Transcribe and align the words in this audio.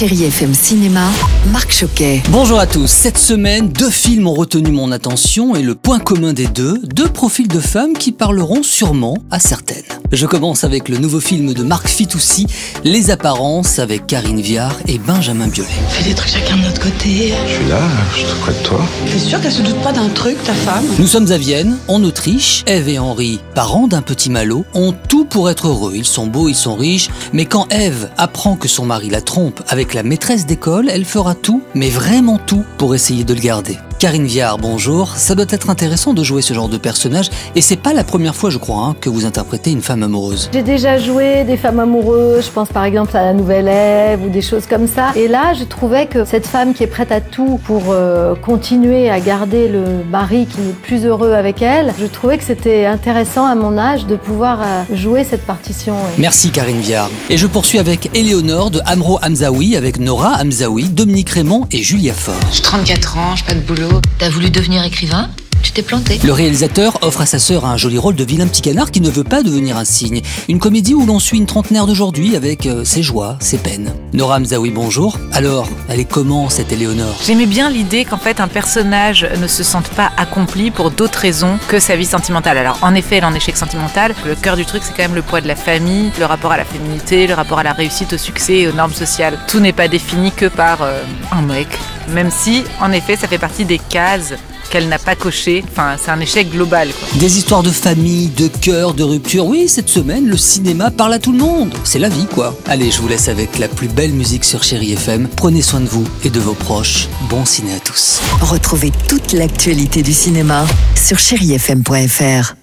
Chérie 0.00 0.24
FM 0.24 0.54
Cinéma, 0.54 1.10
Marc 1.52 1.72
Choquet. 1.72 2.22
Bonjour 2.30 2.58
à 2.58 2.66
tous. 2.66 2.90
Cette 2.90 3.18
semaine, 3.18 3.68
deux 3.68 3.90
films 3.90 4.28
ont 4.28 4.32
retenu 4.32 4.70
mon 4.70 4.92
attention 4.92 5.54
et 5.54 5.62
le 5.62 5.74
point 5.74 5.98
commun 5.98 6.32
des 6.32 6.46
deux, 6.46 6.78
deux 6.78 7.08
profils 7.10 7.46
de 7.46 7.60
femmes 7.60 7.92
qui 7.92 8.10
parleront 8.10 8.62
sûrement 8.62 9.18
à 9.30 9.38
certaines. 9.38 9.84
Je 10.10 10.26
commence 10.26 10.64
avec 10.64 10.88
le 10.88 10.96
nouveau 10.96 11.20
film 11.20 11.52
de 11.52 11.62
Marc 11.62 11.86
Fitoussi, 11.86 12.46
Les 12.82 13.10
Apparences, 13.10 13.78
avec 13.78 14.06
Karine 14.06 14.40
Viard 14.40 14.74
et 14.88 14.98
Benjamin 14.98 15.48
Biolay. 15.48 15.68
fait 15.90 16.08
des 16.08 16.14
trucs 16.14 16.30
chacun 16.30 16.56
de 16.56 16.62
notre 16.62 16.80
côté. 16.80 17.34
Je 17.46 17.52
suis 17.52 17.68
là, 17.68 17.82
je 18.12 18.18
suis 18.20 18.26
près 18.40 18.54
de 18.54 18.62
toi. 18.64 18.80
T'es 19.04 19.18
sûr 19.18 19.40
qu'elle 19.40 19.52
se 19.52 19.62
doute 19.62 19.80
pas 19.82 19.92
d'un 19.92 20.08
truc, 20.08 20.42
ta 20.42 20.54
femme? 20.54 20.84
Nous 20.98 21.06
sommes 21.06 21.30
à 21.30 21.36
Vienne, 21.36 21.76
en 21.88 22.02
Autriche. 22.02 22.64
Eve 22.66 22.88
et 22.88 22.98
Henri, 22.98 23.38
parents 23.54 23.86
d'un 23.86 24.02
petit 24.02 24.30
malot, 24.30 24.64
ont 24.72 24.94
tout 25.08 25.26
pour 25.26 25.50
être 25.50 25.68
heureux. 25.68 25.92
Ils 25.94 26.06
sont 26.06 26.26
beaux, 26.26 26.48
ils 26.48 26.56
sont 26.56 26.74
riches, 26.74 27.10
mais 27.34 27.44
quand 27.44 27.70
Eve 27.70 28.08
apprend 28.16 28.56
que 28.56 28.66
son 28.66 28.86
mari 28.86 29.10
la 29.10 29.20
trompe 29.20 29.60
avec 29.68 29.89
la 29.94 30.02
maîtresse 30.02 30.46
d'école, 30.46 30.88
elle 30.88 31.04
fera 31.04 31.34
tout, 31.34 31.62
mais 31.74 31.90
vraiment 31.90 32.38
tout, 32.38 32.64
pour 32.78 32.94
essayer 32.94 33.24
de 33.24 33.34
le 33.34 33.40
garder. 33.40 33.78
Karine 34.00 34.24
Viard, 34.24 34.56
bonjour. 34.56 35.14
Ça 35.16 35.34
doit 35.34 35.44
être 35.50 35.68
intéressant 35.68 36.14
de 36.14 36.24
jouer 36.24 36.40
ce 36.40 36.54
genre 36.54 36.70
de 36.70 36.78
personnage, 36.78 37.28
et 37.54 37.60
c'est 37.60 37.76
pas 37.76 37.92
la 37.92 38.02
première 38.02 38.34
fois, 38.34 38.48
je 38.48 38.56
crois, 38.56 38.78
hein, 38.78 38.96
que 38.98 39.10
vous 39.10 39.26
interprétez 39.26 39.72
une 39.72 39.82
femme 39.82 40.02
amoureuse. 40.02 40.48
J'ai 40.54 40.62
déjà 40.62 40.96
joué 40.96 41.44
des 41.44 41.58
femmes 41.58 41.80
amoureuses, 41.80 42.46
je 42.46 42.50
pense 42.50 42.70
par 42.70 42.84
exemple 42.84 43.14
à 43.14 43.24
la 43.24 43.34
Nouvelle 43.34 43.68
Ève 43.68 44.22
ou 44.24 44.30
des 44.30 44.40
choses 44.40 44.64
comme 44.66 44.88
ça. 44.88 45.10
Et 45.16 45.28
là, 45.28 45.52
je 45.52 45.64
trouvais 45.64 46.06
que 46.06 46.24
cette 46.24 46.46
femme 46.46 46.72
qui 46.72 46.82
est 46.82 46.86
prête 46.86 47.12
à 47.12 47.20
tout 47.20 47.60
pour 47.64 47.82
euh, 47.90 48.34
continuer 48.34 49.10
à 49.10 49.20
garder 49.20 49.68
le 49.68 50.02
mari 50.10 50.46
qui 50.46 50.62
n'est 50.62 50.72
plus 50.72 51.04
heureux 51.04 51.34
avec 51.34 51.60
elle, 51.60 51.92
je 52.00 52.06
trouvais 52.06 52.38
que 52.38 52.44
c'était 52.44 52.86
intéressant 52.86 53.44
à 53.44 53.54
mon 53.54 53.76
âge 53.76 54.06
de 54.06 54.16
pouvoir 54.16 54.60
euh, 54.62 54.96
jouer 54.96 55.24
cette 55.24 55.44
partition. 55.44 55.92
ouais. 55.92 56.14
Merci 56.16 56.52
Karine 56.52 56.80
Viard. 56.80 57.10
Et 57.28 57.36
je 57.36 57.46
poursuis 57.46 57.78
avec 57.78 58.08
Éléonore 58.16 58.70
de 58.70 58.80
Amro 58.86 59.18
Hamzaoui, 59.22 59.76
avec 59.76 60.00
Nora 60.00 60.38
Hamzaoui, 60.40 60.84
Dominique 60.84 61.28
Raymond 61.28 61.66
et 61.70 61.82
Julia 61.82 62.14
Faure. 62.14 62.34
J'ai 62.50 62.62
34 62.62 63.18
ans, 63.18 63.36
j'ai 63.36 63.44
pas 63.44 63.52
de 63.54 63.60
boulot. 63.60 63.89
T'as 64.18 64.28
voulu 64.28 64.50
devenir 64.50 64.84
écrivain? 64.84 65.30
Tu 65.62 65.72
t'es 65.72 65.82
planté. 65.82 66.18
Le 66.24 66.32
réalisateur 66.32 66.98
offre 67.02 67.20
à 67.20 67.26
sa 67.26 67.38
sœur 67.38 67.66
un 67.66 67.76
joli 67.76 67.98
rôle 67.98 68.14
de 68.14 68.24
vilain 68.24 68.46
petit 68.46 68.62
canard 68.62 68.90
qui 68.90 69.02
ne 69.02 69.10
veut 69.10 69.24
pas 69.24 69.42
devenir 69.42 69.76
un 69.76 69.84
cygne. 69.84 70.22
Une 70.48 70.58
comédie 70.58 70.94
où 70.94 71.04
l'on 71.04 71.18
suit 71.18 71.36
une 71.36 71.44
trentenaire 71.46 71.86
d'aujourd'hui 71.86 72.34
avec 72.34 72.64
euh, 72.66 72.82
ses 72.84 73.02
joies, 73.02 73.36
ses 73.40 73.58
peines. 73.58 73.92
Nora 74.14 74.36
Hamzaoui, 74.36 74.70
bonjour. 74.70 75.18
Alors, 75.32 75.68
elle 75.88 76.00
est 76.00 76.10
comment 76.10 76.48
cette 76.48 76.72
Éléonore 76.72 77.14
J'aimais 77.24 77.46
bien 77.46 77.68
l'idée 77.68 78.06
qu'en 78.06 78.16
fait 78.16 78.40
un 78.40 78.48
personnage 78.48 79.26
ne 79.38 79.46
se 79.46 79.62
sente 79.62 79.88
pas 79.90 80.10
accompli 80.16 80.70
pour 80.70 80.90
d'autres 80.90 81.18
raisons 81.18 81.58
que 81.68 81.78
sa 81.78 81.94
vie 81.94 82.06
sentimentale. 82.06 82.56
Alors 82.56 82.78
en 82.82 82.94
effet, 82.94 83.16
elle 83.16 83.24
est 83.24 83.26
en 83.26 83.34
échec 83.34 83.56
sentimental. 83.56 84.14
Le 84.26 84.34
cœur 84.34 84.56
du 84.56 84.64
truc, 84.64 84.82
c'est 84.82 84.96
quand 84.96 85.02
même 85.02 85.14
le 85.14 85.22
poids 85.22 85.42
de 85.42 85.48
la 85.48 85.56
famille, 85.56 86.10
le 86.18 86.24
rapport 86.24 86.52
à 86.52 86.56
la 86.56 86.64
féminité, 86.64 87.26
le 87.26 87.34
rapport 87.34 87.58
à 87.58 87.62
la 87.62 87.74
réussite, 87.74 88.14
au 88.14 88.18
succès 88.18 88.60
et 88.60 88.68
aux 88.68 88.72
normes 88.72 88.94
sociales. 88.94 89.38
Tout 89.46 89.60
n'est 89.60 89.74
pas 89.74 89.88
défini 89.88 90.32
que 90.32 90.46
par 90.46 90.82
euh, 90.82 91.02
un 91.32 91.42
mec. 91.42 91.68
Même 92.14 92.30
si, 92.30 92.64
en 92.80 92.92
effet, 92.92 93.16
ça 93.16 93.28
fait 93.28 93.38
partie 93.38 93.64
des 93.64 93.78
cases 93.78 94.34
qu'elle 94.70 94.88
n'a 94.88 94.98
pas 94.98 95.16
cochées. 95.16 95.64
Enfin, 95.70 95.96
c'est 96.02 96.10
un 96.10 96.20
échec 96.20 96.50
global. 96.50 96.88
Quoi. 96.88 97.18
Des 97.18 97.38
histoires 97.38 97.62
de 97.62 97.70
famille, 97.70 98.28
de 98.28 98.46
cœur, 98.46 98.94
de 98.94 99.02
rupture. 99.02 99.46
Oui, 99.46 99.68
cette 99.68 99.88
semaine, 99.88 100.26
le 100.26 100.36
cinéma 100.36 100.90
parle 100.90 101.14
à 101.14 101.18
tout 101.18 101.32
le 101.32 101.38
monde. 101.38 101.74
C'est 101.84 101.98
la 101.98 102.08
vie, 102.08 102.26
quoi. 102.32 102.56
Allez, 102.66 102.90
je 102.90 103.00
vous 103.00 103.08
laisse 103.08 103.28
avec 103.28 103.58
la 103.58 103.68
plus 103.68 103.88
belle 103.88 104.12
musique 104.12 104.44
sur 104.44 104.62
Chéri 104.62 104.92
FM. 104.92 105.28
Prenez 105.36 105.62
soin 105.62 105.80
de 105.80 105.88
vous 105.88 106.06
et 106.24 106.30
de 106.30 106.40
vos 106.40 106.54
proches. 106.54 107.08
Bon 107.28 107.44
ciné 107.44 107.74
à 107.74 107.80
tous. 107.80 108.20
Retrouvez 108.40 108.92
toute 109.08 109.32
l'actualité 109.32 110.02
du 110.02 110.12
cinéma 110.12 110.64
sur 110.94 111.18
chérifm.fr. 111.18 112.59